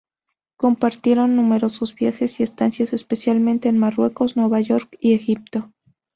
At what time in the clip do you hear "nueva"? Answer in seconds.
4.35-4.59